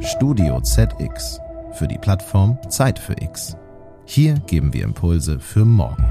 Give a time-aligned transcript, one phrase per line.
[0.00, 1.40] Studio ZX
[1.72, 3.56] für die Plattform Zeit für X.
[4.04, 6.04] Hier geben wir Impulse für morgen.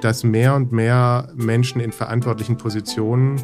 [0.00, 3.40] Dass mehr und mehr Menschen in verantwortlichen Positionen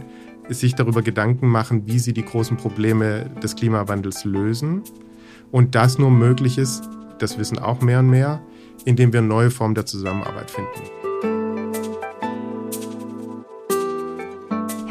[0.48, 4.82] sich darüber Gedanken machen, wie sie die großen Probleme des Klimawandels lösen.
[5.50, 6.88] Und das nur möglich ist,
[7.18, 8.40] das wissen auch mehr und mehr,
[8.84, 11.05] indem wir neue Formen der Zusammenarbeit finden.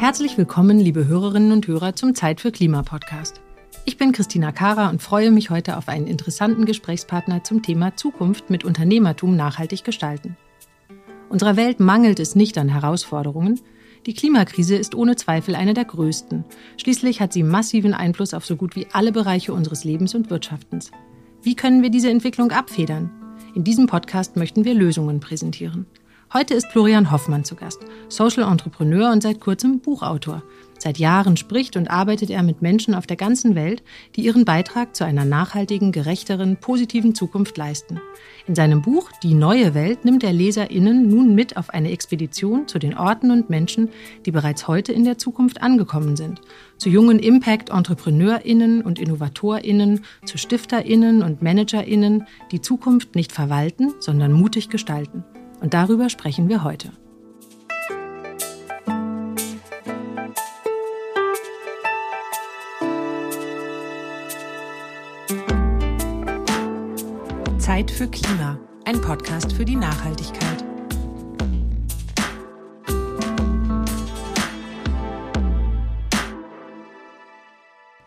[0.06, 3.40] Herzlich willkommen, liebe Hörerinnen und Hörer, zum Zeit für Klima Podcast.
[3.86, 8.48] Ich bin Christina Kara und freue mich heute auf einen interessanten Gesprächspartner zum Thema Zukunft
[8.48, 10.36] mit Unternehmertum nachhaltig gestalten.
[11.28, 13.60] Unserer Welt mangelt es nicht an Herausforderungen.
[14.06, 16.44] Die Klimakrise ist ohne Zweifel eine der größten.
[16.76, 20.92] Schließlich hat sie massiven Einfluss auf so gut wie alle Bereiche unseres Lebens und Wirtschaftens.
[21.42, 23.10] Wie können wir diese Entwicklung abfedern?
[23.56, 25.86] In diesem Podcast möchten wir Lösungen präsentieren.
[26.32, 30.42] Heute ist Florian Hoffmann zu Gast, Social Entrepreneur und seit kurzem Buchautor.
[30.76, 33.84] Seit Jahren spricht und arbeitet er mit Menschen auf der ganzen Welt,
[34.16, 38.00] die ihren Beitrag zu einer nachhaltigen, gerechteren, positiven Zukunft leisten.
[38.48, 42.80] In seinem Buch Die neue Welt nimmt er LeserInnen nun mit auf eine Expedition zu
[42.80, 43.90] den Orten und Menschen,
[44.26, 46.40] die bereits heute in der Zukunft angekommen sind.
[46.76, 54.70] Zu jungen Impact-EntrepreneurInnen und InnovatorInnen, zu StifterInnen und ManagerInnen, die Zukunft nicht verwalten, sondern mutig
[54.70, 55.24] gestalten.
[55.66, 56.92] Und darüber sprechen wir heute.
[67.58, 70.64] Zeit für Klima, ein Podcast für die Nachhaltigkeit.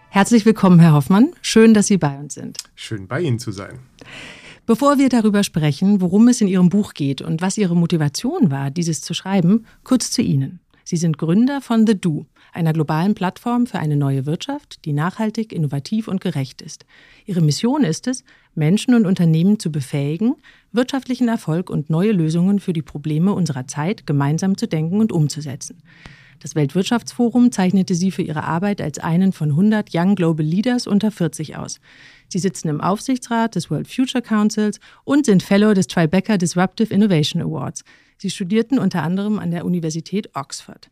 [0.08, 1.34] Herzlich willkommen, Herr Hoffmann.
[1.42, 2.58] Schön, dass Sie bei uns sind.
[2.76, 3.80] Schön, bei Ihnen zu sein.
[4.70, 8.70] Bevor wir darüber sprechen, worum es in Ihrem Buch geht und was Ihre Motivation war,
[8.70, 10.60] dieses zu schreiben, kurz zu Ihnen.
[10.84, 15.54] Sie sind Gründer von The Do, einer globalen Plattform für eine neue Wirtschaft, die nachhaltig,
[15.54, 16.86] innovativ und gerecht ist.
[17.26, 20.36] Ihre Mission ist es, Menschen und Unternehmen zu befähigen,
[20.72, 25.82] wirtschaftlichen Erfolg und neue Lösungen für die Probleme unserer Zeit gemeinsam zu denken und umzusetzen.
[26.42, 31.12] Das Weltwirtschaftsforum zeichnete sie für ihre Arbeit als einen von 100 Young Global Leaders unter
[31.12, 31.82] 40 aus.
[32.30, 37.42] Sie sitzen im Aufsichtsrat des World Future Councils und sind Fellow des Tribeca Disruptive Innovation
[37.42, 37.84] Awards.
[38.18, 40.90] Sie studierten unter anderem an der Universität Oxford.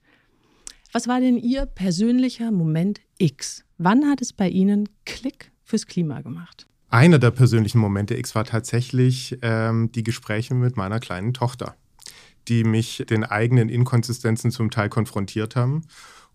[0.92, 3.64] Was war denn Ihr persönlicher Moment X?
[3.78, 6.68] Wann hat es bei Ihnen Klick fürs Klima gemacht?
[6.90, 11.76] Einer der persönlichen Momente X war tatsächlich ähm, die Gespräche mit meiner kleinen Tochter
[12.48, 15.84] die mich den eigenen Inkonsistenzen zum Teil konfrontiert haben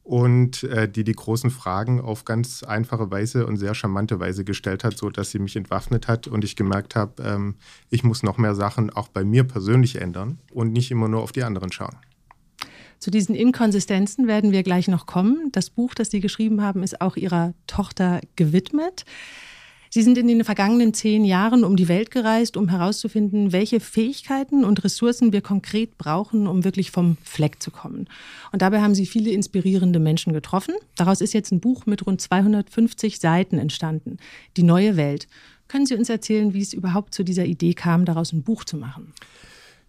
[0.05, 4.85] und äh, die die großen Fragen auf ganz einfache Weise und sehr charmante Weise gestellt
[4.85, 7.55] hat, so dass sie mich entwaffnet hat und ich gemerkt habe, ähm,
[7.91, 11.33] ich muss noch mehr Sachen auch bei mir persönlich ändern und nicht immer nur auf
[11.33, 11.97] die anderen schauen.
[12.99, 15.49] Zu diesen Inkonsistenzen werden wir gleich noch kommen.
[15.51, 19.05] Das Buch, das Sie geschrieben haben, ist auch Ihrer Tochter gewidmet.
[19.95, 24.65] Sie sind in den vergangenen zehn Jahren um die Welt gereist, um herauszufinden, welche Fähigkeiten
[24.65, 28.09] und Ressourcen wir konkret brauchen, um wirklich vom Fleck zu kommen.
[28.53, 30.75] Und dabei haben Sie viele inspirierende Menschen getroffen.
[30.97, 34.17] Daraus ist jetzt ein Buch mit rund 250 Seiten entstanden.
[34.57, 35.29] Die neue Welt.
[35.69, 38.79] Können Sie uns erzählen, wie es überhaupt zu dieser Idee kam, daraus ein Buch zu
[38.79, 39.13] machen?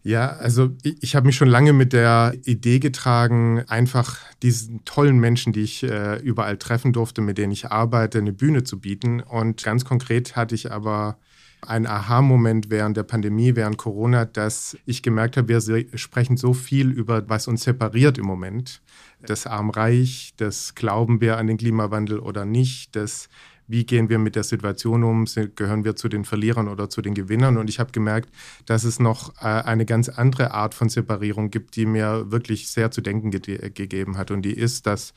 [0.06, 5.18] Ja, also ich, ich habe mich schon lange mit der Idee getragen, einfach diesen tollen
[5.18, 9.22] Menschen, die ich äh, überall treffen durfte, mit denen ich arbeite, eine Bühne zu bieten.
[9.22, 11.18] Und ganz konkret hatte ich aber
[11.62, 15.62] einen Aha-Moment während der Pandemie, während Corona, dass ich gemerkt habe, wir
[15.98, 18.82] sprechen so viel über, was uns separiert im Moment.
[19.26, 23.30] Das Arm-Reich, das Glauben wir an den Klimawandel oder nicht, das
[23.74, 25.26] wie gehen wir mit der Situation um,
[25.56, 27.58] gehören wir zu den Verlierern oder zu den Gewinnern.
[27.58, 28.30] Und ich habe gemerkt,
[28.68, 32.92] dass es noch äh, eine ganz andere Art von Separierung gibt, die mir wirklich sehr
[32.92, 34.30] zu denken ge gegeben hat.
[34.30, 35.16] Und die ist, dass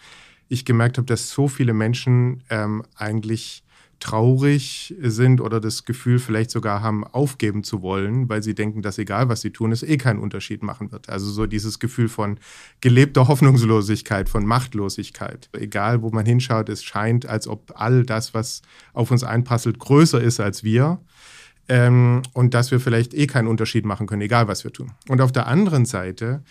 [0.48, 3.62] ich gemerkt habe, dass so viele Menschen ähm, eigentlich
[4.00, 8.98] traurig sind oder das Gefühl vielleicht sogar haben, aufgeben zu wollen, weil sie denken, dass
[8.98, 11.08] egal was sie tun, es eh keinen Unterschied machen wird.
[11.08, 12.38] Also so dieses Gefühl von
[12.80, 15.48] gelebter Hoffnungslosigkeit, von Machtlosigkeit.
[15.52, 18.62] Egal wo man hinschaut, es scheint, als ob all das, was
[18.92, 21.00] auf uns einprasselt, größer ist als wir.
[21.68, 24.92] Ähm, und dass wir vielleicht eh keinen Unterschied machen können, egal was wir tun.
[25.08, 26.42] Und auf der anderen Seite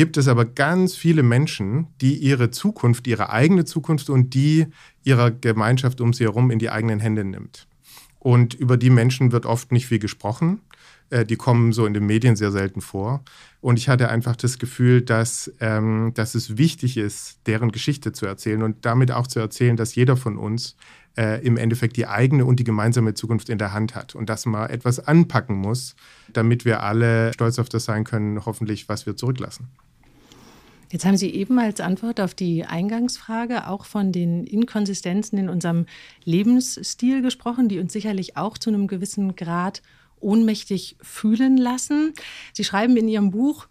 [0.00, 4.68] gibt es aber ganz viele Menschen, die ihre Zukunft, ihre eigene Zukunft und die
[5.04, 7.68] ihrer Gemeinschaft um sie herum in die eigenen Hände nimmt.
[8.18, 10.62] Und über die Menschen wird oft nicht viel gesprochen.
[11.10, 13.22] Äh, die kommen so in den Medien sehr selten vor.
[13.60, 18.24] Und ich hatte einfach das Gefühl, dass, ähm, dass es wichtig ist, deren Geschichte zu
[18.24, 20.76] erzählen und damit auch zu erzählen, dass jeder von uns
[21.18, 24.46] äh, im Endeffekt die eigene und die gemeinsame Zukunft in der Hand hat und dass
[24.46, 25.94] man etwas anpacken muss,
[26.32, 29.68] damit wir alle stolz auf das sein können, hoffentlich, was wir zurücklassen.
[30.90, 35.86] Jetzt haben Sie eben als Antwort auf die Eingangsfrage auch von den Inkonsistenzen in unserem
[36.24, 39.82] Lebensstil gesprochen, die uns sicherlich auch zu einem gewissen Grad
[40.18, 42.12] ohnmächtig fühlen lassen.
[42.52, 43.68] Sie schreiben in Ihrem Buch,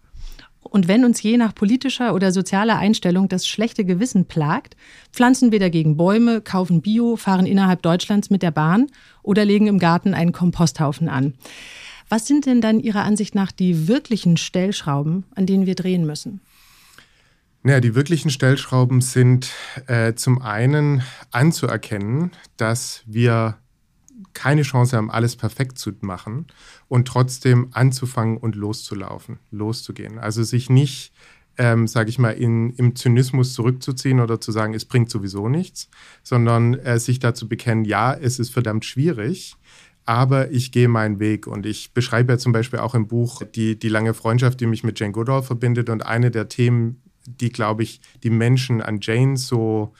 [0.62, 4.76] und wenn uns je nach politischer oder sozialer Einstellung das schlechte Gewissen plagt,
[5.10, 8.88] pflanzen wir dagegen Bäume, kaufen Bio, fahren innerhalb Deutschlands mit der Bahn
[9.22, 11.34] oder legen im Garten einen Komposthaufen an.
[12.10, 16.40] Was sind denn dann Ihrer Ansicht nach die wirklichen Stellschrauben, an denen wir drehen müssen?
[17.62, 19.52] Naja, die wirklichen Stellschrauben sind
[19.86, 23.58] äh, zum einen anzuerkennen, dass wir
[24.32, 26.46] keine Chance haben, alles perfekt zu machen
[26.88, 30.18] und trotzdem anzufangen und loszulaufen, loszugehen.
[30.18, 31.12] Also sich nicht,
[31.58, 35.90] ähm, sage ich mal, in, im Zynismus zurückzuziehen oder zu sagen, es bringt sowieso nichts,
[36.22, 39.56] sondern äh, sich dazu bekennen, ja, es ist verdammt schwierig,
[40.06, 43.78] aber ich gehe meinen Weg und ich beschreibe ja zum Beispiel auch im Buch die,
[43.78, 47.02] die lange Freundschaft, die mich mit Jane Goodall verbindet und eine der Themen,
[47.38, 49.92] die, glaube ich, die Menschen an Jane so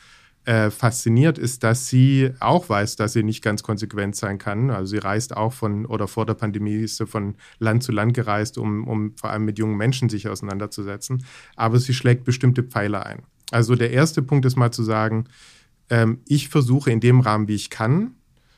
[0.45, 4.71] äh, fasziniert, ist, dass sie auch weiß, dass sie nicht ganz konsequent sein kann.
[4.71, 8.15] Also sie reist auch von, oder vor der Pandemie ist sie von Land zu Land
[8.15, 11.25] gereist, um, um vor allem mit jungen Menschen sich auseinanderzusetzen.
[11.57, 13.23] Aber sie schlägt bestimmte Pfeiler ein.
[13.51, 15.27] Also der erste Punkt ist mal zu sagen,
[15.91, 18.15] ähm, ich versuche in dem Rahmen, wie ich kann,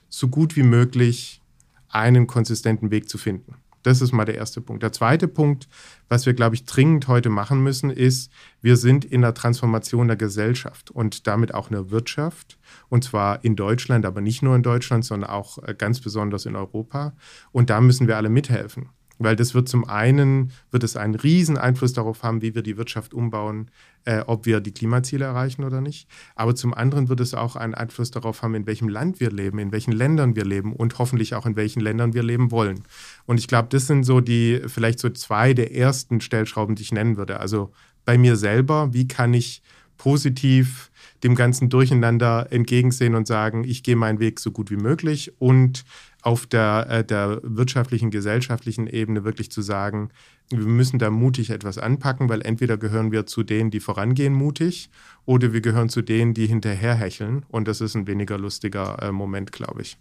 [0.08, 1.42] so gut wie möglich
[1.88, 3.56] einen konsistenten Weg zu finden.
[3.82, 4.82] Das ist mal der erste Punkt.
[4.82, 5.68] Der zweite Punkt,
[6.08, 8.30] was wir, glaube ich, dringend heute machen müssen, ist,
[8.60, 12.58] wir sind in der Transformation der Gesellschaft und damit auch in der Wirtschaft.
[12.88, 16.56] Und zwar in Deutschland, aber nicht nur in Deutschland, sondern auch äh, ganz besonders in
[16.56, 17.14] Europa.
[17.50, 18.90] Und da müssen wir alle mithelfen.
[19.24, 22.76] Weil das wird zum einen, wird es einen riesen Einfluss darauf haben, wie wir die
[22.76, 23.70] Wirtschaft umbauen,
[24.04, 26.08] äh, ob wir die Klimaziele erreichen oder nicht.
[26.34, 29.58] Aber zum anderen wird es auch einen Einfluss darauf haben, in welchem Land wir leben,
[29.58, 32.82] in welchen Ländern wir leben und hoffentlich auch in welchen Ländern wir leben wollen.
[33.26, 36.92] Und ich glaube, das sind so die, vielleicht so zwei der ersten Stellschrauben, die ich
[36.92, 37.40] nennen würde.
[37.40, 37.72] Also
[38.04, 39.62] bei mir selber, wie kann ich
[39.96, 40.90] positiv
[41.22, 45.84] dem ganzen Durcheinander entgegensehen und sagen, ich gehe meinen Weg so gut wie möglich und
[46.22, 50.10] auf der, äh, der wirtschaftlichen, gesellschaftlichen Ebene wirklich zu sagen,
[50.50, 54.90] wir müssen da mutig etwas anpacken, weil entweder gehören wir zu denen, die vorangehen mutig,
[55.26, 57.44] oder wir gehören zu denen, die hinterherhecheln.
[57.48, 59.98] Und das ist ein weniger lustiger äh, Moment, glaube ich.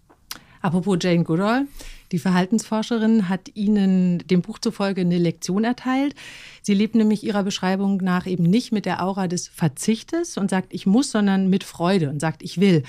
[0.62, 1.66] Apropos Jane Goodall,
[2.12, 6.14] die Verhaltensforscherin hat Ihnen dem Buch zufolge eine Lektion erteilt.
[6.62, 10.74] Sie lebt nämlich ihrer Beschreibung nach eben nicht mit der Aura des Verzichtes und sagt,
[10.74, 12.84] ich muss, sondern mit Freude und sagt, ich will.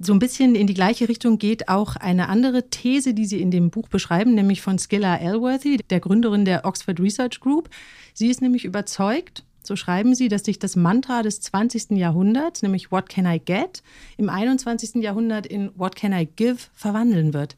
[0.00, 3.50] So ein bisschen in die gleiche Richtung geht auch eine andere These, die Sie in
[3.50, 7.68] dem Buch beschreiben, nämlich von Skilla Elworthy, der Gründerin der Oxford Research Group.
[8.14, 11.90] Sie ist nämlich überzeugt, so schreiben Sie, dass sich das Mantra des 20.
[11.90, 13.82] Jahrhunderts, nämlich What can I get,
[14.16, 15.02] im 21.
[15.02, 17.56] Jahrhundert in What can I give verwandeln wird.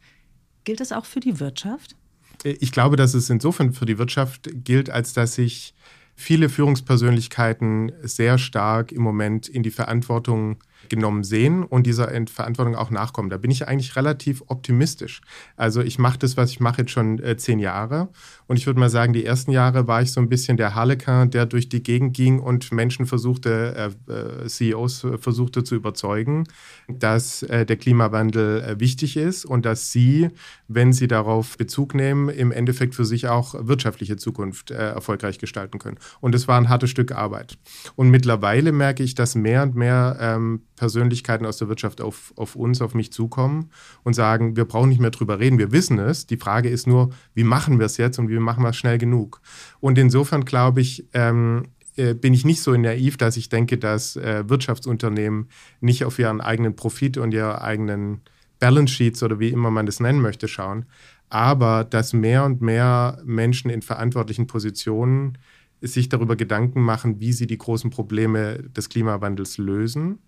[0.64, 1.94] Gilt das auch für die Wirtschaft?
[2.42, 5.74] Ich glaube, dass es insofern für die Wirtschaft gilt, als dass sich
[6.16, 10.56] viele Führungspersönlichkeiten sehr stark im Moment in die Verantwortung
[10.90, 13.30] genommen sehen und dieser Verantwortung auch nachkommen.
[13.30, 15.22] Da bin ich eigentlich relativ optimistisch.
[15.56, 18.08] Also ich mache das, was ich mache, jetzt schon äh, zehn Jahre.
[18.50, 21.30] Und ich würde mal sagen, die ersten Jahre war ich so ein bisschen der Harlequin,
[21.30, 26.48] der durch die Gegend ging und Menschen versuchte, äh, äh CEOs versuchte zu überzeugen,
[26.88, 30.30] dass äh, der Klimawandel äh, wichtig ist und dass sie,
[30.66, 35.78] wenn sie darauf Bezug nehmen, im Endeffekt für sich auch wirtschaftliche Zukunft äh, erfolgreich gestalten
[35.78, 35.98] können.
[36.20, 37.56] Und es war ein hartes Stück Arbeit.
[37.94, 42.56] Und mittlerweile merke ich, dass mehr und mehr ähm, Persönlichkeiten aus der Wirtschaft auf, auf
[42.56, 43.70] uns, auf mich zukommen
[44.02, 46.26] und sagen, wir brauchen nicht mehr drüber reden, wir wissen es.
[46.26, 48.98] Die Frage ist nur, wie machen wir es jetzt und wie machen wir es schnell
[48.98, 49.40] genug?
[49.80, 51.64] Und insofern glaube ich, ähm,
[51.96, 55.48] äh, bin ich nicht so naiv, dass ich denke, dass äh, Wirtschaftsunternehmen
[55.80, 58.20] nicht auf ihren eigenen Profit und ihre eigenen
[58.58, 60.86] Balance Sheets oder wie immer man das nennen möchte schauen,
[61.28, 65.38] aber dass mehr und mehr Menschen in verantwortlichen Positionen
[65.80, 70.18] sich darüber Gedanken machen, wie sie die großen Probleme des Klimawandels lösen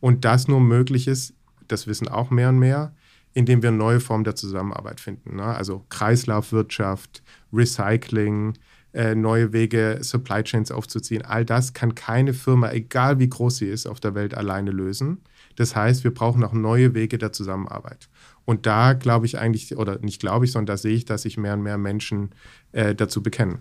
[0.00, 1.34] und das nur möglich ist,
[1.68, 2.94] das wissen auch mehr und mehr,
[3.34, 5.36] indem wir neue Formen der Zusammenarbeit finden.
[5.36, 5.44] Ne?
[5.44, 7.22] Also Kreislaufwirtschaft,
[7.56, 8.54] Recycling,
[8.92, 11.22] äh, neue Wege, Supply Chains aufzuziehen.
[11.22, 15.18] All das kann keine Firma, egal wie groß sie ist, auf der Welt alleine lösen.
[15.56, 18.08] Das heißt, wir brauchen auch neue Wege der Zusammenarbeit.
[18.44, 21.36] Und da glaube ich eigentlich, oder nicht glaube ich, sondern da sehe ich, dass sich
[21.36, 22.30] mehr und mehr Menschen
[22.72, 23.58] äh, dazu bekennen.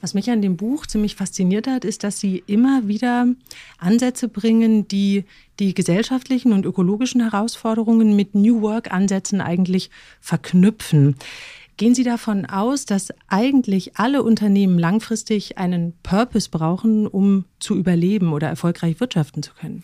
[0.00, 3.26] Was mich an dem Buch ziemlich fasziniert hat, ist, dass Sie immer wieder
[3.78, 5.24] Ansätze bringen, die
[5.58, 11.16] die gesellschaftlichen und ökologischen Herausforderungen mit New Work-Ansätzen eigentlich verknüpfen.
[11.76, 18.32] Gehen Sie davon aus, dass eigentlich alle Unternehmen langfristig einen Purpose brauchen, um zu überleben
[18.32, 19.82] oder erfolgreich wirtschaften zu können?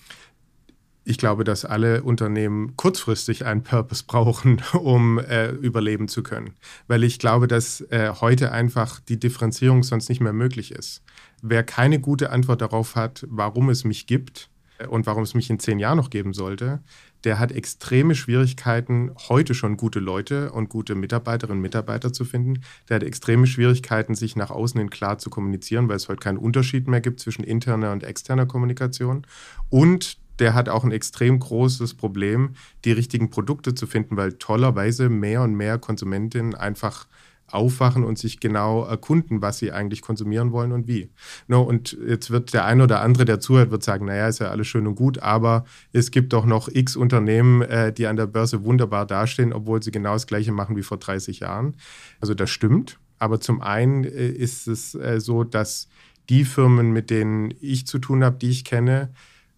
[1.04, 6.54] ich glaube, dass alle Unternehmen kurzfristig einen Purpose brauchen, um äh, überleben zu können.
[6.86, 11.02] Weil ich glaube, dass äh, heute einfach die Differenzierung sonst nicht mehr möglich ist.
[11.42, 15.50] Wer keine gute Antwort darauf hat, warum es mich gibt äh, und warum es mich
[15.50, 16.82] in zehn Jahren noch geben sollte,
[17.24, 22.62] der hat extreme Schwierigkeiten, heute schon gute Leute und gute Mitarbeiterinnen und Mitarbeiter zu finden.
[22.88, 26.38] Der hat extreme Schwierigkeiten, sich nach außen hin klar zu kommunizieren, weil es heute keinen
[26.38, 29.26] Unterschied mehr gibt zwischen interner und externer Kommunikation.
[29.70, 35.08] Und der hat auch ein extrem großes Problem, die richtigen Produkte zu finden, weil tollerweise
[35.08, 37.06] mehr und mehr Konsumentinnen einfach
[37.52, 41.10] aufwachen und sich genau erkunden, was sie eigentlich konsumieren wollen und wie.
[41.46, 44.50] No, und jetzt wird der eine oder andere, der zuhört, wird sagen, naja, ist ja
[44.50, 48.26] alles schön und gut, aber es gibt doch noch x Unternehmen, äh, die an der
[48.26, 51.76] Börse wunderbar dastehen, obwohl sie genau das Gleiche machen wie vor 30 Jahren.
[52.20, 52.98] Also das stimmt.
[53.18, 55.88] Aber zum einen äh, ist es äh, so, dass
[56.28, 59.10] die Firmen, mit denen ich zu tun habe, die ich kenne,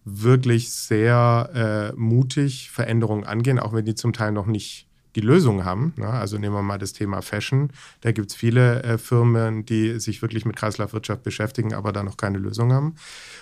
[0.03, 1.49] wirklich sehr
[1.95, 5.93] äh, mutig Veränderungen angehen, auch wenn die zum Teil noch nicht die Lösung haben.
[5.95, 6.07] Ne?
[6.07, 7.69] Also nehmen wir mal das Thema Fashion.
[8.01, 12.17] Da gibt es viele äh, Firmen, die sich wirklich mit Kreislaufwirtschaft beschäftigen, aber da noch
[12.17, 12.95] keine Lösung haben.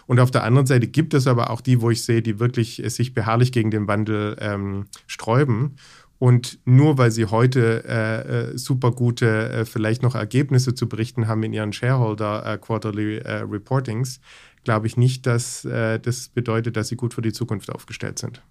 [0.06, 2.84] Und auf der anderen Seite gibt es aber auch die, wo ich sehe, die wirklich
[2.84, 5.76] äh, sich beharrlich gegen den Wandel ähm, sträuben.
[6.20, 11.28] Und nur weil sie heute äh, äh super gute, äh, vielleicht noch Ergebnisse zu berichten
[11.28, 14.22] haben in ihren Shareholder äh, Quarterly äh, Reportings,
[14.64, 18.42] glaube ich nicht, dass äh, das bedeutet, dass sie gut für die Zukunft aufgestellt sind.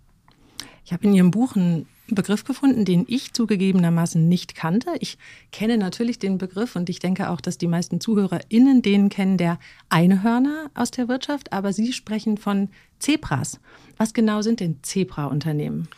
[0.85, 4.91] Ich habe in Ihrem Buch einen Begriff gefunden, den ich zugegebenermaßen nicht kannte.
[5.01, 5.19] Ich
[5.51, 9.59] kenne natürlich den Begriff und ich denke auch, dass die meisten ZuhörerInnen den kennen, der
[9.89, 12.69] Einhörner aus der Wirtschaft, aber Sie sprechen von
[13.03, 13.61] Zebras.
[13.99, 15.89] Was genau sind denn Zebra-Unternehmen?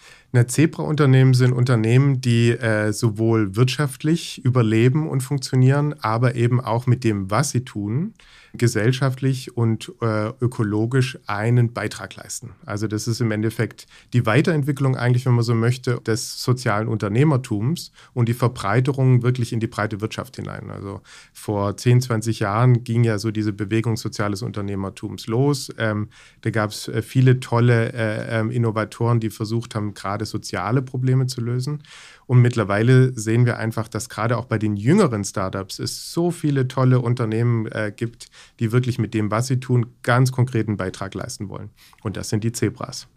[0.49, 7.31] Zebra-Unternehmen sind Unternehmen, die äh, sowohl wirtschaftlich überleben und funktionieren, aber eben auch mit dem,
[7.31, 8.15] was sie tun,
[8.53, 12.51] gesellschaftlich und äh, ökologisch einen Beitrag leisten.
[12.65, 17.93] Also das ist im Endeffekt die Weiterentwicklung eigentlich, wenn man so möchte, des sozialen Unternehmertums
[18.13, 20.71] und die Verbreiterung wirklich in die breite Wirtschaft hinein.
[20.71, 21.01] Also
[21.33, 25.73] vor 10, 20 Jahren ging ja so diese Bewegung soziales Unternehmertums los.
[25.79, 26.09] Ähm,
[26.43, 31.41] da gab es viele tolle äh, ähm, Innovatoren, die versucht haben, gerade soziale Probleme zu
[31.41, 31.83] lösen.
[32.27, 36.69] Und mittlerweile sehen wir einfach, dass gerade auch bei den jüngeren Startups es so viele
[36.69, 38.29] tolle Unternehmen äh, gibt,
[38.61, 41.71] die wirklich mit dem, was sie tun, ganz konkreten Beitrag leisten wollen.
[42.03, 43.09] Und das sind die Zebras.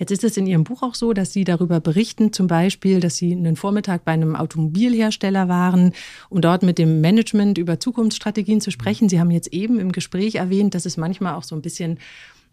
[0.00, 3.18] Jetzt ist es in Ihrem Buch auch so, dass Sie darüber berichten, zum Beispiel, dass
[3.18, 5.92] Sie einen Vormittag bei einem Automobilhersteller waren,
[6.30, 9.10] um dort mit dem Management über Zukunftsstrategien zu sprechen.
[9.10, 11.98] Sie haben jetzt eben im Gespräch erwähnt, dass es manchmal auch so ein bisschen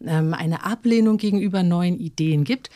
[0.04, 2.70] eine Ablehnung gegenüber neuen Ideen gibt.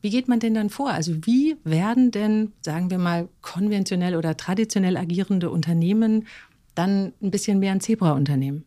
[0.00, 0.90] Wie geht man denn dann vor?
[0.90, 6.26] Also wie werden denn, sagen wir mal, konventionell oder traditionell agierende Unternehmen
[6.74, 8.64] dann ein bisschen mehr ein Zebra-Unternehmen?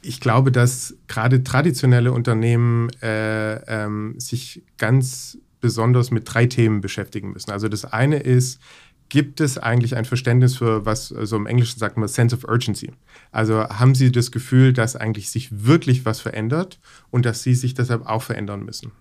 [0.00, 7.32] Ich glaube, dass gerade traditionelle Unternehmen äh, ähm, sich ganz besonders mit drei Themen beschäftigen
[7.32, 7.50] müssen.
[7.50, 8.60] Also das eine ist,
[9.08, 12.44] gibt es eigentlich ein Verständnis für, was so also im Englischen sagt man, Sense of
[12.44, 12.92] Urgency?
[13.32, 16.78] Also haben Sie das Gefühl, dass eigentlich sich wirklich was verändert
[17.10, 18.92] und dass Sie sich deshalb auch verändern müssen?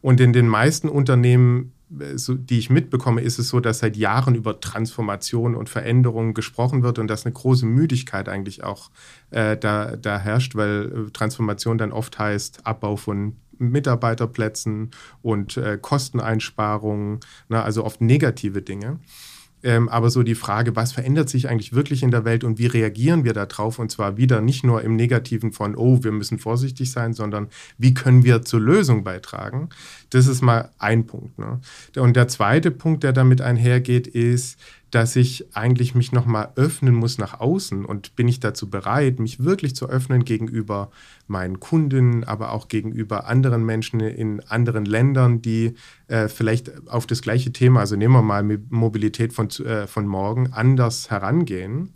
[0.00, 4.34] Und in den meisten Unternehmen, äh, die ich mitbekomme, ist es so, dass seit Jahren
[4.34, 8.90] über Transformation und Veränderung gesprochen wird und dass eine große Müdigkeit eigentlich auch
[9.30, 14.90] äh, da, da herrscht, weil äh, Transformation dann oft heißt Abbau von Mitarbeiterplätzen
[15.20, 18.98] und äh, Kosteneinsparungen, na, also oft negative Dinge.
[19.62, 22.66] Ähm, aber so die Frage, was verändert sich eigentlich wirklich in der Welt und wie
[22.66, 23.78] reagieren wir darauf?
[23.78, 27.94] Und zwar wieder nicht nur im Negativen von, oh, wir müssen vorsichtig sein, sondern wie
[27.94, 29.68] können wir zur Lösung beitragen?
[30.10, 31.38] Das ist mal ein Punkt.
[31.38, 31.60] Ne?
[31.96, 34.58] Und der zweite Punkt, der damit einhergeht, ist,
[34.92, 39.42] dass ich eigentlich mich nochmal öffnen muss nach außen und bin ich dazu bereit, mich
[39.42, 40.90] wirklich zu öffnen gegenüber
[41.26, 45.74] meinen Kunden, aber auch gegenüber anderen Menschen in anderen Ländern, die
[46.08, 50.52] äh, vielleicht auf das gleiche Thema, also nehmen wir mal Mobilität von, äh, von morgen,
[50.52, 51.94] anders herangehen.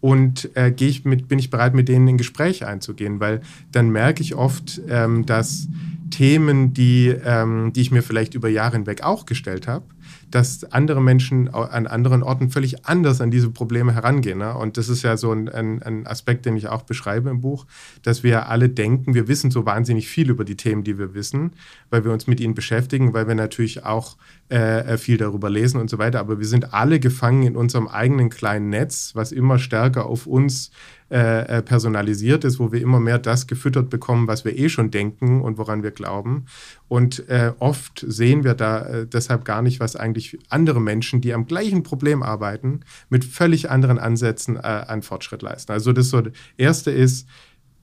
[0.00, 4.22] Und äh, ich mit, bin ich bereit, mit denen in Gespräch einzugehen, weil dann merke
[4.22, 5.68] ich oft, ähm, dass
[6.10, 9.84] Themen, die, ähm, die ich mir vielleicht über Jahre hinweg auch gestellt habe,
[10.30, 14.38] dass andere Menschen an anderen Orten völlig anders an diese Probleme herangehen.
[14.38, 14.54] Ne?
[14.54, 17.66] Und das ist ja so ein, ein, ein, Aspekt, den ich auch beschreibe im Buch,
[18.02, 21.52] dass wir alle denken, wir wissen so wahnsinnig viel über die Themen, die wir wissen,
[21.90, 24.16] weil wir uns mit ihnen beschäftigen, weil wir natürlich auch
[24.48, 26.20] äh, viel darüber lesen und so weiter.
[26.20, 30.70] Aber wir sind alle gefangen in unserem eigenen kleinen Netz, was immer stärker auf uns
[31.10, 34.90] äh, äh, personalisiert ist, wo wir immer mehr das gefüttert bekommen, was wir eh schon
[34.90, 36.44] denken und woran wir glauben.
[36.86, 41.32] Und äh, oft sehen wir da äh, deshalb gar nicht, was eigentlich andere Menschen, die
[41.32, 45.72] am gleichen Problem arbeiten, mit völlig anderen Ansätzen äh, an Fortschritt leisten.
[45.72, 46.22] Also das so,
[46.58, 47.26] Erste ist,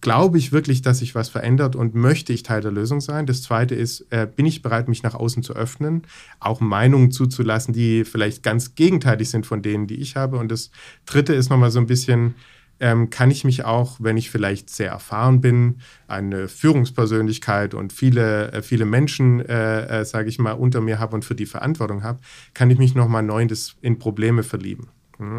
[0.01, 3.25] glaube ich wirklich, dass sich was verändert und möchte ich Teil der Lösung sein?
[3.25, 6.03] Das Zweite ist, äh, bin ich bereit, mich nach außen zu öffnen,
[6.39, 10.37] auch Meinungen zuzulassen, die vielleicht ganz gegenteilig sind von denen, die ich habe?
[10.37, 10.69] Und das
[11.07, 12.35] Dritte ist nochmal so ein bisschen,
[12.79, 18.51] ähm, kann ich mich auch, wenn ich vielleicht sehr erfahren bin, eine Führungspersönlichkeit und viele,
[18.51, 22.03] äh, viele Menschen, äh, äh, sage ich mal, unter mir habe und für die Verantwortung
[22.03, 22.19] habe,
[22.53, 24.89] kann ich mich nochmal neu in, das, in Probleme verlieben.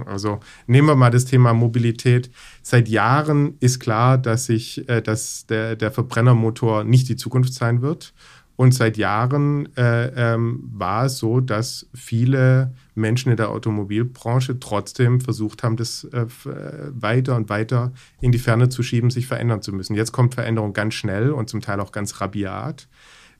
[0.06, 2.30] Also nehmen wir mal das Thema Mobilität.
[2.62, 7.82] Seit Jahren ist klar, dass, ich, äh, dass der, der Verbrennermotor nicht die Zukunft sein
[7.82, 8.14] wird.
[8.56, 15.20] Und seit Jahren äh, ähm, war es so, dass viele Menschen in der Automobilbranche trotzdem
[15.20, 19.60] versucht haben, das äh, äh, weiter und weiter in die Ferne zu schieben, sich verändern
[19.60, 19.94] zu müssen.
[19.94, 22.88] Jetzt kommt Veränderung ganz schnell und zum Teil auch ganz rabiat.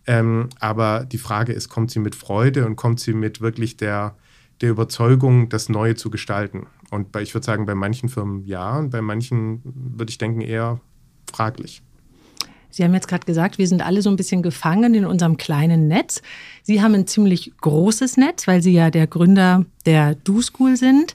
[0.06, 4.16] Ähm, aber die Frage ist, kommt sie mit Freude und kommt sie mit wirklich der,
[4.61, 6.66] der Überzeugung, das Neue zu gestalten.
[6.90, 10.42] Und bei, ich würde sagen, bei manchen Firmen ja und bei manchen würde ich denken
[10.42, 10.78] eher
[11.32, 11.82] fraglich.
[12.76, 15.88] Sie haben jetzt gerade gesagt, wir sind alle so ein bisschen gefangen in unserem kleinen
[15.88, 16.21] Netz.
[16.62, 21.14] Sie haben ein ziemlich großes Netz, weil Sie ja der Gründer der Do School sind.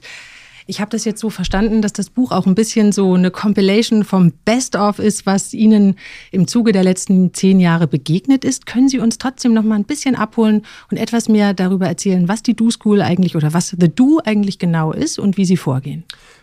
[0.66, 4.02] Ich habe das jetzt so verstanden, dass das Buch auch ein bisschen so eine Compilation
[4.02, 5.94] vom Best-of ist, was Ihnen
[6.32, 8.66] im Zuge der letzten zehn Jahre begegnet ist.
[8.66, 12.42] Können Sie uns trotzdem noch mal ein bisschen abholen und etwas mehr darüber erzählen, was
[12.42, 16.02] die Do School eigentlich oder was The Do eigentlich genau ist und wie Sie vorgehen?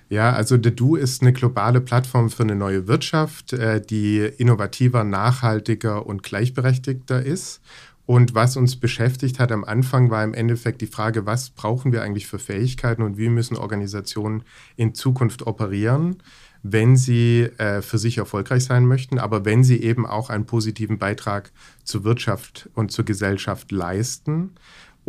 [0.09, 5.03] Ja, also The Do ist eine globale Plattform für eine neue Wirtschaft, äh, die innovativer,
[5.03, 7.61] nachhaltiger und gleichberechtigter ist.
[8.07, 12.01] Und was uns beschäftigt hat am Anfang, war im Endeffekt die Frage, was brauchen wir
[12.01, 14.41] eigentlich für Fähigkeiten und wie müssen Organisationen
[14.77, 16.17] in Zukunft operieren,
[16.63, 20.97] wenn sie äh, für sich erfolgreich sein möchten, aber wenn sie eben auch einen positiven
[20.97, 21.51] Beitrag
[21.83, 24.53] zur Wirtschaft und zur Gesellschaft leisten.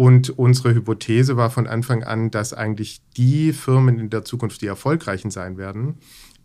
[0.00, 4.66] Und unsere Hypothese war von Anfang an, dass eigentlich die Firmen in der Zukunft die
[4.66, 5.98] erfolgreichen sein werden,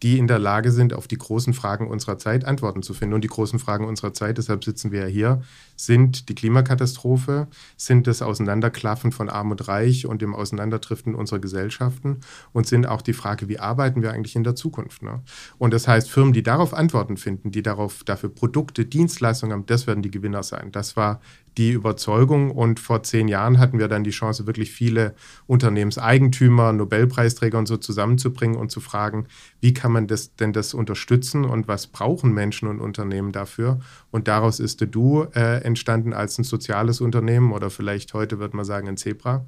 [0.04, 3.14] die in der Lage sind, auf die großen Fragen unserer Zeit Antworten zu finden.
[3.16, 5.42] Und die großen Fragen unserer Zeit, deshalb sitzen wir ja hier,
[5.78, 7.48] sind die Klimakatastrophe,
[7.78, 12.20] sind das Auseinanderklaffen von Arm und Reich und dem Auseinanderdriften unserer Gesellschaften
[12.52, 15.02] und sind auch die Frage, wie arbeiten wir eigentlich in der Zukunft.
[15.02, 15.24] Ne?
[15.60, 19.88] Und das heißt, Firmen, die darauf Antworten finden, die darauf dafür Produkte, Dienstleistungen haben, das
[19.88, 20.74] werden die Gewinner sein.
[20.74, 21.22] Das war
[21.58, 22.52] die Überzeugung.
[22.52, 25.16] Und vor zehn Jahren hatten wir dann die Chance, wirklich viele
[25.48, 29.28] Unternehmenseigentümer, Nobelpreisträger und so zusammenzubringen und zu fragen,
[29.62, 33.80] wie kann man das denn das unterstützen und was brauchen Menschen und Unternehmen dafür?
[34.12, 38.54] Und daraus ist The Do äh, entstanden als ein soziales Unternehmen oder vielleicht heute wird
[38.54, 39.46] man sagen ein Zebra.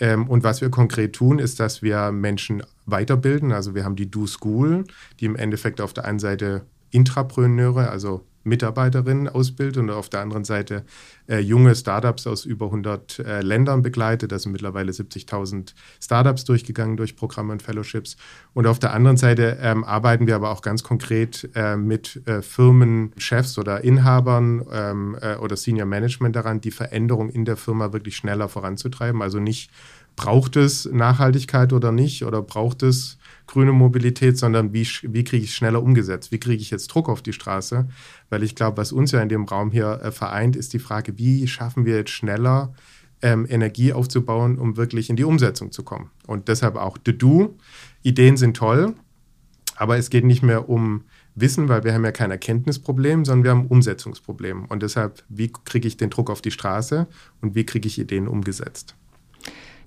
[0.00, 3.52] Ähm, und was wir konkret tun, ist, dass wir Menschen weiterbilden.
[3.52, 4.84] Also wir haben die Do School,
[5.20, 10.44] die im Endeffekt auf der einen Seite Intrapreneure, also Mitarbeiterinnen ausbildet und auf der anderen
[10.44, 10.84] Seite
[11.28, 14.32] äh, junge Startups aus über 100 äh, Ländern begleitet.
[14.32, 18.16] Da sind mittlerweile 70.000 Startups durchgegangen durch Programme und Fellowships.
[18.54, 22.42] Und auf der anderen Seite ähm, arbeiten wir aber auch ganz konkret äh, mit äh,
[22.42, 28.16] Firmenchefs oder Inhabern ähm, äh, oder Senior Management daran, die Veränderung in der Firma wirklich
[28.16, 29.22] schneller voranzutreiben.
[29.22, 29.70] Also nicht
[30.16, 33.17] braucht es Nachhaltigkeit oder nicht oder braucht es
[33.48, 36.30] grüne Mobilität, sondern wie, wie kriege ich es schneller umgesetzt?
[36.30, 37.88] Wie kriege ich jetzt Druck auf die Straße?
[38.30, 41.18] Weil ich glaube, was uns ja in dem Raum hier äh, vereint, ist die Frage,
[41.18, 42.72] wie schaffen wir jetzt schneller
[43.22, 46.10] ähm, Energie aufzubauen, um wirklich in die Umsetzung zu kommen?
[46.26, 47.56] Und deshalb auch The Do.
[48.02, 48.94] Ideen sind toll,
[49.74, 53.50] aber es geht nicht mehr um Wissen, weil wir haben ja kein Erkenntnisproblem, sondern wir
[53.52, 54.66] haben ein Umsetzungsproblem.
[54.66, 57.06] Und deshalb, wie kriege ich den Druck auf die Straße
[57.40, 58.94] und wie kriege ich Ideen umgesetzt?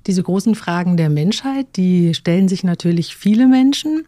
[0.08, 4.06] Diese großen Fragen der Menschheit, die stellen sich natürlich viele Menschen.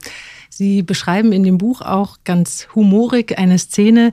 [0.50, 4.12] Sie beschreiben in dem Buch auch ganz humorig eine Szene,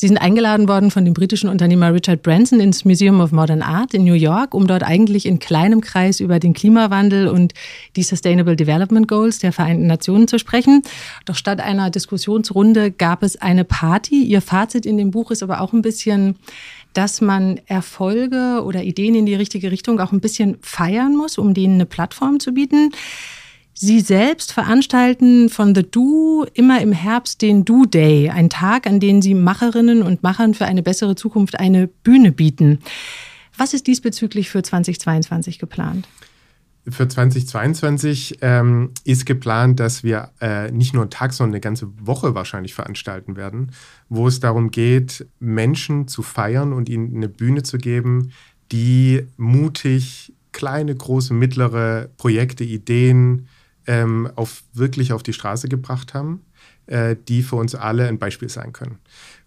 [0.00, 3.94] Sie sind eingeladen worden von dem britischen Unternehmer Richard Branson ins Museum of Modern Art
[3.94, 7.52] in New York, um dort eigentlich in kleinem Kreis über den Klimawandel und
[7.96, 10.84] die Sustainable Development Goals der Vereinten Nationen zu sprechen.
[11.24, 14.22] Doch statt einer Diskussionsrunde gab es eine Party.
[14.22, 16.36] Ihr Fazit in dem Buch ist aber auch ein bisschen
[16.98, 21.54] dass man Erfolge oder Ideen in die richtige Richtung auch ein bisschen feiern muss, um
[21.54, 22.90] denen eine Plattform zu bieten.
[23.72, 28.98] Sie selbst veranstalten von The Do immer im Herbst den Do Day, ein Tag, an
[28.98, 32.80] dem Sie Macherinnen und Machern für eine bessere Zukunft eine Bühne bieten.
[33.56, 36.08] Was ist diesbezüglich für 2022 geplant?
[36.90, 41.88] Für 2022 ähm, ist geplant, dass wir äh, nicht nur einen Tag, sondern eine ganze
[42.06, 43.72] Woche wahrscheinlich veranstalten werden,
[44.08, 48.32] wo es darum geht, Menschen zu feiern und ihnen eine Bühne zu geben,
[48.72, 53.48] die mutig kleine, große, mittlere Projekte, Ideen
[53.86, 56.42] ähm, auf, wirklich auf die Straße gebracht haben
[57.28, 58.98] die für uns alle ein Beispiel sein können.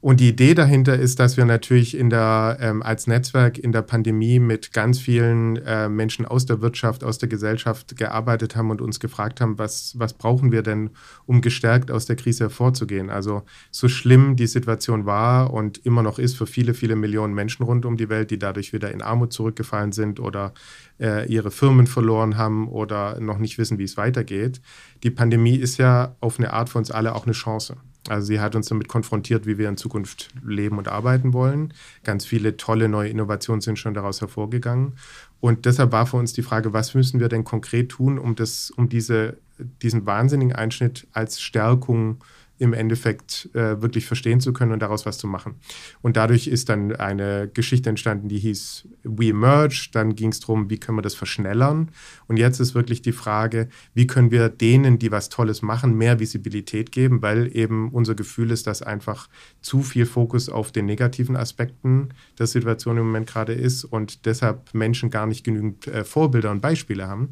[0.02, 3.84] Und die Idee dahinter ist, dass wir natürlich in der, ähm, als Netzwerk in der
[3.84, 8.82] Pandemie mit ganz vielen äh, Menschen aus der Wirtschaft, aus der Gesellschaft gearbeitet haben und
[8.82, 10.90] uns gefragt haben, was, was brauchen wir denn,
[11.28, 13.12] um gestärkt aus der Krise hervorzugehen.
[13.12, 17.64] Also so schlimm die Situation war und immer noch ist für viele, viele Millionen Menschen
[17.64, 20.54] rund um die Welt, die dadurch wieder in Armut zurückgefallen sind oder
[21.00, 24.62] äh, ihre Firmen verloren haben oder noch nicht wissen, wie es weitergeht.
[25.04, 27.78] Die Pandemie ist ja auf eine Art für uns alle auch eine Chance.
[28.08, 31.74] Also sie hat uns damit konfrontiert, wie wir in Zukunft leben und arbeiten wollen.
[32.04, 34.94] Ganz viele tolle neue Innovationen sind schon daraus hervorgegangen.
[35.40, 38.72] Und deshalb war für uns die Frage, was müssen wir denn konkret tun, um, das,
[38.72, 39.38] um diese,
[39.82, 42.26] diesen wahnsinnigen Einschnitt als Stärkung zu
[42.62, 45.56] im Endeffekt äh, wirklich verstehen zu können und daraus was zu machen.
[46.04, 49.90] Und dadurch ist dann eine Geschichte entstanden, die hieß We Emerge.
[49.92, 51.90] Dann ging es darum, wie können wir das verschnellern.
[52.28, 56.20] Und jetzt ist wirklich die Frage, wie können wir denen, die was Tolles machen, mehr
[56.20, 59.28] Visibilität geben, weil eben unser Gefühl ist, dass einfach
[59.62, 64.72] zu viel Fokus auf den negativen Aspekten der Situation im Moment gerade ist und deshalb
[64.76, 67.30] Menschen gar nicht genügend äh, Vorbilder und Beispiele haben.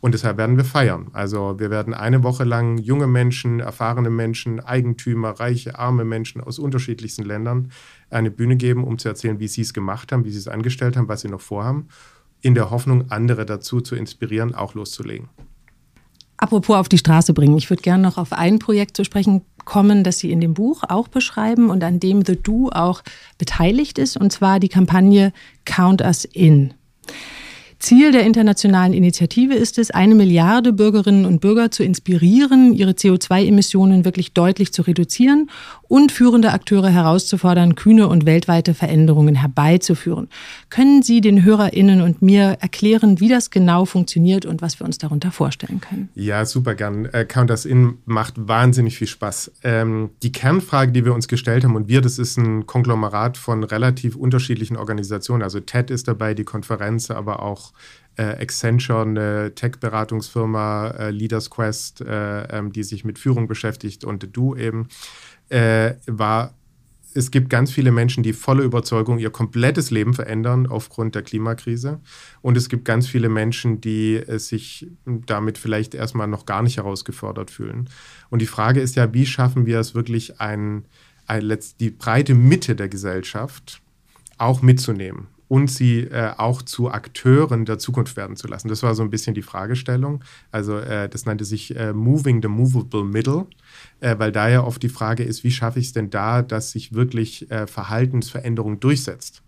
[0.00, 1.08] Und deshalb werden wir feiern.
[1.12, 6.58] Also wir werden eine Woche lang junge Menschen, erfahrene Menschen, Eigentümer, reiche, arme Menschen aus
[6.58, 7.72] unterschiedlichsten Ländern
[8.08, 10.96] eine Bühne geben, um zu erzählen, wie sie es gemacht haben, wie sie es angestellt
[10.96, 11.88] haben, was sie noch vorhaben,
[12.40, 15.28] in der Hoffnung, andere dazu zu inspirieren, auch loszulegen.
[16.36, 20.04] Apropos auf die Straße bringen, ich würde gerne noch auf ein Projekt zu sprechen kommen,
[20.04, 23.02] das Sie in dem Buch auch beschreiben und an dem The Do auch
[23.36, 25.32] beteiligt ist, und zwar die Kampagne
[25.64, 26.74] Count Us In.
[27.78, 34.04] Ziel der internationalen Initiative ist es, eine Milliarde Bürgerinnen und Bürger zu inspirieren, ihre CO2-Emissionen
[34.04, 35.48] wirklich deutlich zu reduzieren
[35.86, 40.28] und führende Akteure herauszufordern, kühne und weltweite Veränderungen herbeizuführen.
[40.70, 44.98] Können Sie den HörerInnen und mir erklären, wie das genau funktioniert und was wir uns
[44.98, 46.08] darunter vorstellen können?
[46.14, 47.06] Ja, super gern.
[47.06, 49.52] Äh, Count Us In macht wahnsinnig viel Spaß.
[49.62, 53.62] Ähm, die Kernfrage, die wir uns gestellt haben, und wir, das ist ein Konglomerat von
[53.62, 55.42] relativ unterschiedlichen Organisationen.
[55.42, 57.67] Also TED ist dabei, die Konferenz, aber auch
[58.16, 64.36] äh, Accenture, eine Tech-Beratungsfirma, äh, Leaders Quest, äh, ähm, die sich mit Führung beschäftigt und
[64.36, 64.88] Du eben,
[65.48, 66.54] äh, war,
[67.14, 72.00] es gibt ganz viele Menschen, die voller Überzeugung ihr komplettes Leben verändern aufgrund der Klimakrise.
[72.42, 76.76] Und es gibt ganz viele Menschen, die äh, sich damit vielleicht erstmal noch gar nicht
[76.76, 77.88] herausgefordert fühlen.
[78.30, 80.84] Und die Frage ist ja, wie schaffen wir es wirklich, ein,
[81.26, 83.80] ein, die breite Mitte der Gesellschaft
[84.36, 85.28] auch mitzunehmen?
[85.48, 88.68] Und sie äh, auch zu Akteuren der Zukunft werden zu lassen.
[88.68, 90.22] Das war so ein bisschen die Fragestellung.
[90.52, 93.46] Also äh, das nannte sich äh, Moving the Movable Middle,
[94.00, 96.72] äh, weil da ja oft die Frage ist, wie schaffe ich es denn da, dass
[96.72, 99.42] sich wirklich äh, Verhaltensveränderung durchsetzt.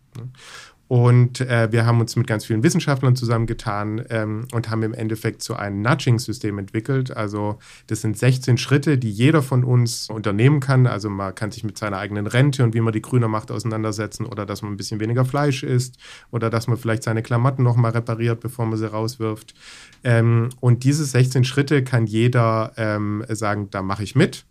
[0.90, 5.40] Und äh, wir haben uns mit ganz vielen Wissenschaftlern zusammengetan ähm, und haben im Endeffekt
[5.40, 7.16] so ein Nudging-System entwickelt.
[7.16, 10.88] Also das sind 16 Schritte, die jeder von uns unternehmen kann.
[10.88, 14.26] Also man kann sich mit seiner eigenen Rente und wie man die grüner macht auseinandersetzen
[14.26, 15.96] oder dass man ein bisschen weniger Fleisch isst
[16.32, 19.54] oder dass man vielleicht seine Klamotten nochmal repariert, bevor man sie rauswirft.
[20.02, 24.44] Ähm, und diese 16 Schritte kann jeder ähm, sagen, da mache ich mit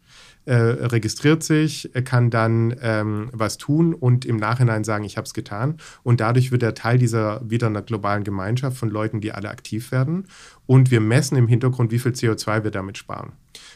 [0.46, 5.34] äh, registriert sich, kann dann ähm, was tun und im Nachhinein sagen, ich habe es
[5.34, 5.78] getan.
[6.04, 9.92] Und dadurch wird er Teil dieser wieder einer globalen Gemeinschaft von Leuten, die alle aktiv
[9.92, 10.28] werden.
[10.66, 13.34] Und wir messen im Hintergrund, wie viel CO2 wir damit sparen.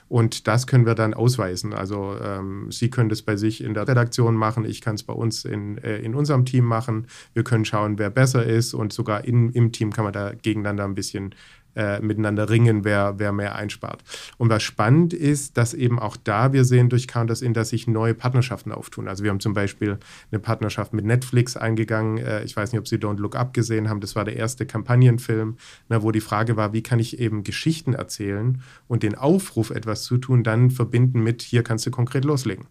[0.09, 1.73] Und das können wir dann ausweisen.
[1.73, 5.13] Also ähm, Sie können das bei sich in der Redaktion machen, ich kann es bei
[5.13, 7.07] uns in, äh, in unserem Team machen.
[7.33, 10.85] Wir können schauen, wer besser ist und sogar in, im Team kann man da gegeneinander
[10.85, 11.33] ein bisschen
[11.75, 14.03] äh, miteinander ringen, wer, wer mehr einspart.
[14.37, 17.87] Und was spannend ist, dass eben auch da wir sehen durch Counters in, dass sich
[17.87, 19.07] neue Partnerschaften auftun.
[19.07, 19.97] Also wir haben zum Beispiel
[20.31, 22.17] eine Partnerschaft mit Netflix eingegangen.
[22.17, 24.01] Äh, ich weiß nicht, ob Sie Don't Look Up gesehen haben.
[24.01, 25.57] Das war der erste Kampagnenfilm,
[25.89, 30.17] wo die Frage war, wie kann ich eben Geschichten erzählen und den Aufruf, etwas zu
[30.17, 32.65] tun, dann verbinden mit, hier kannst du konkret loslegen.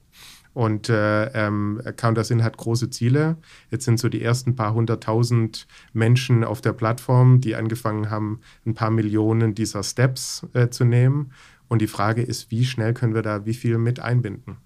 [0.55, 3.37] Und äh, ähm, Countersin hat große Ziele.
[3.71, 8.75] Jetzt sind so die ersten paar hunderttausend Menschen auf der Plattform, die angefangen haben, ein
[8.75, 11.33] paar Millionen dieser Steps äh, zu nehmen.
[11.69, 14.59] Und die Frage ist, wie schnell können wir da wie viel mit einbinden?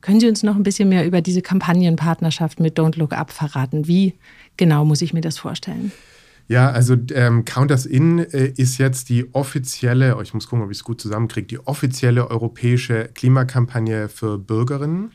[0.00, 3.86] Können Sie uns noch ein bisschen mehr über diese Kampagnenpartnerschaft mit Don't Look Up verraten?
[3.86, 4.14] Wie
[4.56, 5.92] genau muss ich mir das vorstellen?
[6.50, 10.72] Ja, also ähm, Counters In äh, ist jetzt die offizielle, oh, ich muss gucken, ob
[10.72, 15.12] ich es gut zusammenkriege, die offizielle europäische Klimakampagne für Bürgerinnen.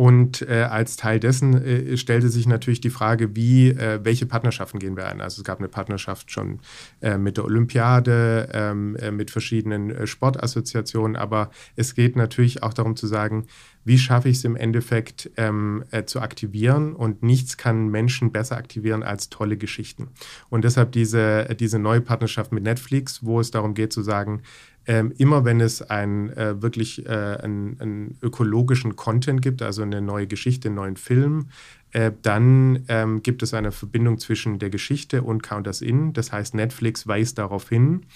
[0.00, 4.78] Und äh, als Teil dessen äh, stellte sich natürlich die Frage, wie, äh, welche Partnerschaften
[4.78, 5.20] gehen wir ein?
[5.20, 6.60] Also es gab eine Partnerschaft schon
[7.02, 12.72] äh, mit der Olympiade, ähm, äh, mit verschiedenen äh, Sportassoziationen, aber es geht natürlich auch
[12.72, 13.44] darum zu sagen,
[13.84, 18.56] wie schaffe ich es im Endeffekt ähm, äh, zu aktivieren und nichts kann Menschen besser
[18.56, 20.08] aktivieren als tolle Geschichten.
[20.48, 24.42] Und deshalb diese, diese neue Partnerschaft mit Netflix, wo es darum geht zu sagen,
[24.86, 30.00] ähm, immer wenn es ein, äh, wirklich äh, einen, einen, ökologischen Content gibt, also eine
[30.00, 31.48] neue Geschichte, einen neuen Film,
[31.92, 36.12] äh, dann ähm, gibt es eine Verbindung zwischen der Geschichte und Counters In.
[36.12, 38.06] Das heißt, Netflix weist darauf hin,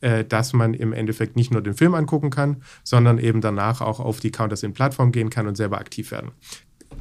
[0.00, 4.00] äh, dass man im Endeffekt nicht nur den Film angucken kann, sondern eben danach auch
[4.00, 6.32] auf die Counters In-Plattform gehen kann und selber aktiv werden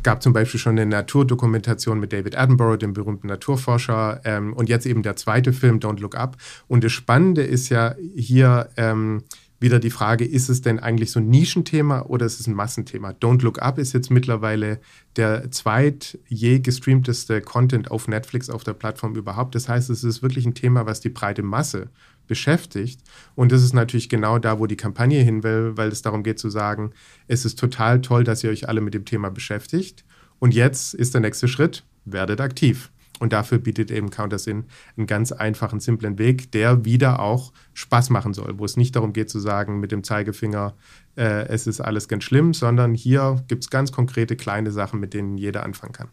[0.03, 4.86] gab zum Beispiel schon eine Naturdokumentation mit David Attenborough, dem berühmten Naturforscher, ähm, und jetzt
[4.86, 6.38] eben der zweite Film, Don't Look Up.
[6.67, 9.23] Und das Spannende ist ja hier ähm,
[9.60, 13.10] wieder die Frage, ist es denn eigentlich so ein Nischenthema oder ist es ein Massenthema?
[13.10, 14.79] Don't Look Up ist jetzt mittlerweile
[15.15, 19.55] der zweit je gestreamteste Content auf Netflix auf der Plattform überhaupt.
[19.55, 21.89] Das heißt, es ist wirklich ein Thema, was die breite Masse
[22.28, 23.02] beschäftigt.
[23.36, 26.40] Und das ist natürlich genau da, wo die Kampagne hin will, weil es darum geht
[26.40, 26.92] zu sagen,
[27.28, 30.04] es ist total toll, dass ihr euch alle mit dem Thema beschäftigt.
[30.40, 32.92] Und jetzt ist der nächste Schritt, werdet aktiv.
[33.20, 38.34] Und dafür bietet eben Countersin einen ganz einfachen, simplen Weg, der wieder auch Spaß machen
[38.34, 40.76] soll, wo es nicht darum geht zu sagen, mit dem Zeigefinger,
[41.17, 45.13] äh, es ist alles ganz schlimm, sondern hier gibt es ganz konkrete kleine Sachen, mit
[45.13, 46.08] denen jeder anfangen kann.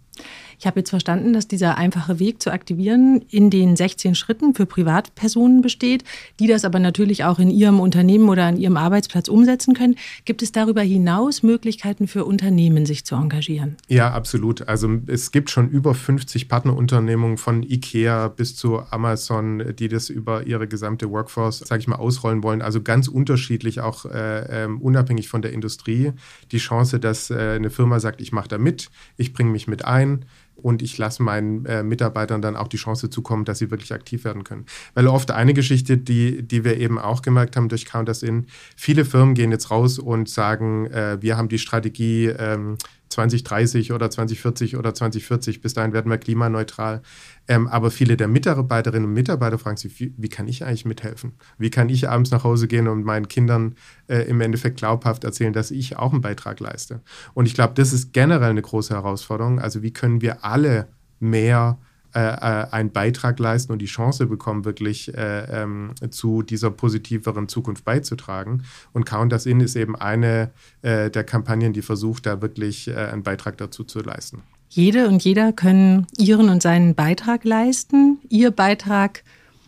[0.58, 4.66] Ich habe jetzt verstanden, dass dieser einfache Weg zu aktivieren in den 16 Schritten für
[4.66, 6.04] Privatpersonen besteht,
[6.40, 9.96] die das aber natürlich auch in ihrem Unternehmen oder an ihrem Arbeitsplatz umsetzen können.
[10.24, 13.76] Gibt es darüber hinaus Möglichkeiten für Unternehmen, sich zu engagieren?
[13.88, 14.68] Ja, absolut.
[14.68, 20.46] Also es gibt schon über 50 Partnerunternehmungen von IKEA bis zu Amazon, die das über
[20.46, 22.62] ihre gesamte Workforce, sage ich mal, ausrollen wollen.
[22.62, 26.12] Also ganz unterschiedlich, auch äh, ähm, unabhängig von der Industrie.
[26.52, 29.84] Die Chance, dass äh, eine Firma sagt, ich mache da mit, ich bringe mich mit
[29.84, 33.92] ein und ich lasse meinen äh, Mitarbeitern dann auch die Chance zukommen, dass sie wirklich
[33.92, 34.66] aktiv werden können.
[34.94, 39.04] Weil oft eine Geschichte, die, die wir eben auch gemerkt haben durch Counters In, viele
[39.04, 42.76] Firmen gehen jetzt raus und sagen, äh, wir haben die Strategie, ähm,
[43.14, 47.02] 2030 oder 2040 oder 2040, bis dahin werden wir klimaneutral.
[47.46, 51.32] Ähm, aber viele der Mitarbeiterinnen und Mitarbeiter fragen sich, wie, wie, kann ich eigentlich mithelfen?
[51.58, 53.76] Wie kann ich abends nach Hause gehen und meinen Kindern
[54.08, 57.00] äh, im Endeffekt glaubhaft erzählen, dass ich auch einen Beitrag leiste?
[57.34, 59.60] Und ich glaube, das ist generell eine große Herausforderung.
[59.60, 60.88] Also wie können wir alle
[61.20, 61.78] mehr
[62.14, 67.48] äh, äh, einen Beitrag leisten und die Chance bekommen, wirklich äh, ähm, zu dieser positiveren
[67.48, 68.62] Zukunft beizutragen.
[68.92, 70.50] Und Count Us In ist eben eine
[70.82, 74.42] äh, der Kampagnen, die versucht, da wirklich äh, einen Beitrag dazu zu leisten.
[74.68, 78.18] Jede und jeder können ihren und seinen Beitrag leisten.
[78.28, 79.24] Ihr Beitrag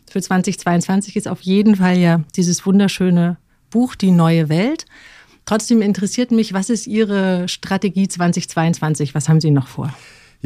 [0.09, 3.39] für 2022 ist auf jeden Fall ja dieses wunderschöne
[3.71, 4.87] Buch Die neue Welt.
[5.47, 9.15] Trotzdem interessiert mich, was ist Ihre Strategie 2022?
[9.15, 9.93] Was haben Sie noch vor?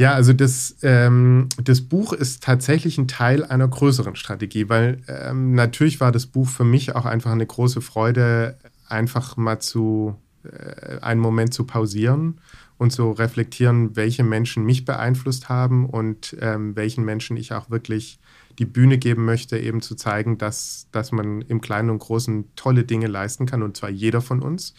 [0.01, 5.53] Ja, also das, ähm, das Buch ist tatsächlich ein Teil einer größeren Strategie, weil ähm,
[5.53, 10.97] natürlich war das Buch für mich auch einfach eine große Freude, einfach mal zu äh,
[11.01, 12.41] einen Moment zu pausieren
[12.79, 18.19] und zu reflektieren, welche Menschen mich beeinflusst haben und ähm, welchen Menschen ich auch wirklich
[18.57, 22.85] die Bühne geben möchte, eben zu zeigen, dass, dass man im Kleinen und Großen tolle
[22.85, 24.73] Dinge leisten kann und zwar jeder von uns.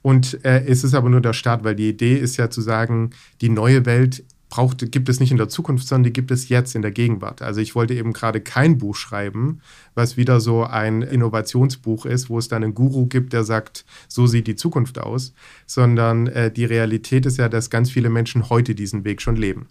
[0.00, 3.10] Und äh, es ist aber nur der Start, weil die Idee ist ja zu sagen,
[3.42, 6.74] die neue Welt braucht, gibt es nicht in der Zukunft, sondern die gibt es jetzt
[6.74, 7.42] in der Gegenwart.
[7.42, 9.60] Also ich wollte eben gerade kein Buch schreiben,
[9.94, 14.26] was wieder so ein Innovationsbuch ist, wo es dann einen Guru gibt, der sagt, so
[14.26, 15.34] sieht die Zukunft aus,
[15.66, 19.66] sondern äh, die Realität ist ja, dass ganz viele Menschen heute diesen Weg schon leben.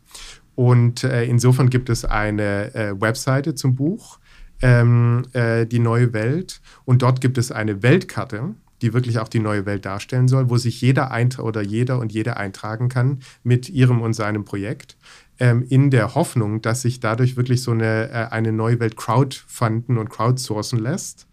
[0.55, 4.19] Und äh, insofern gibt es eine äh, Webseite zum Buch,
[4.61, 9.39] ähm, äh, die neue Welt, und dort gibt es eine Weltkarte die wirklich auch die
[9.39, 14.01] neue Welt darstellen soll, wo sich jeder oder jeder und jede eintragen kann mit ihrem
[14.01, 14.97] und seinem Projekt,
[15.39, 19.97] ähm, in der Hoffnung, dass sich dadurch wirklich so eine, äh, eine neue Welt crowdfunden
[19.97, 21.27] und crowdsourcen lässt.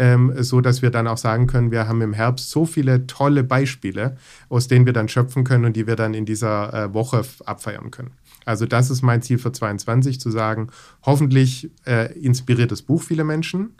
[0.00, 3.42] Ähm, so dass wir dann auch sagen können, wir haben im Herbst so viele tolle
[3.42, 4.16] Beispiele,
[4.48, 7.90] aus denen wir dann schöpfen können und die wir dann in dieser äh, Woche abfeiern
[7.90, 8.12] können.
[8.44, 10.68] Also das ist mein Ziel für 2022, zu sagen,
[11.02, 13.74] hoffentlich äh, inspiriert das Buch viele Menschen,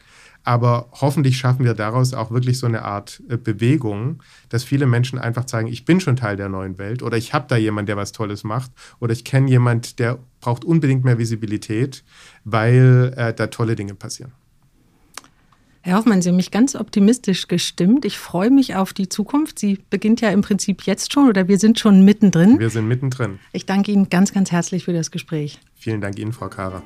[0.44, 5.18] aber hoffentlich schaffen wir daraus auch wirklich so eine Art äh, Bewegung, dass viele Menschen
[5.18, 7.96] einfach sagen, ich bin schon Teil der neuen Welt oder ich habe da jemanden, der
[7.96, 8.70] was Tolles macht
[9.00, 12.04] oder ich kenne jemanden, der braucht unbedingt mehr Visibilität,
[12.44, 14.32] weil äh, da tolle Dinge passieren.
[15.82, 18.04] Herr Hoffmann, Sie haben mich ganz optimistisch gestimmt.
[18.04, 19.58] Ich freue mich auf die Zukunft.
[19.58, 22.58] Sie beginnt ja im Prinzip jetzt schon oder wir sind schon mittendrin.
[22.58, 23.38] Wir sind mittendrin.
[23.52, 25.58] Ich danke Ihnen ganz, ganz herzlich für das Gespräch.
[25.74, 26.82] Vielen Dank Ihnen, Frau Kara.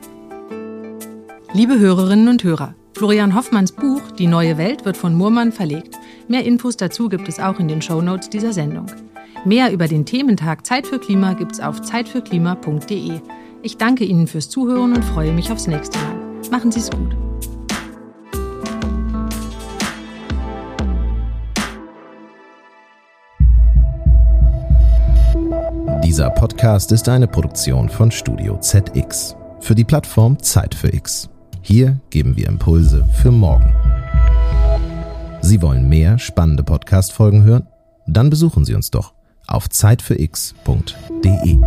[1.54, 5.96] Liebe Hörerinnen und Hörer, Florian Hoffmanns Buch Die neue Welt wird von Murmann verlegt.
[6.28, 8.86] Mehr Infos dazu gibt es auch in den Shownotes dieser Sendung.
[9.44, 13.20] Mehr über den Thementag Zeit für Klima gibt es auf zeitfürklima.de.
[13.62, 16.14] Ich danke Ihnen fürs Zuhören und freue mich aufs nächste Mal.
[16.50, 17.16] Machen Sie es gut.
[26.04, 31.31] Dieser Podcast ist eine Produktion von Studio ZX für die Plattform Zeit für X.
[31.64, 33.72] Hier geben wir Impulse für morgen.
[35.42, 37.68] Sie wollen mehr spannende Podcast-Folgen hören?
[38.06, 39.14] Dann besuchen Sie uns doch
[39.46, 41.58] auf zeitfürx.de.